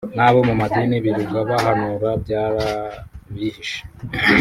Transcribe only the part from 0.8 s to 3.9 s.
birirwa bahanura byarabihishe